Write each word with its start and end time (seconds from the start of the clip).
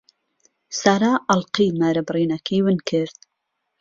سارا 0.79 1.11
ئەڵقەی 1.27 1.69
مارەبڕینەکەی 1.79 2.61
ون 2.65 2.79
کرد. 2.89 3.17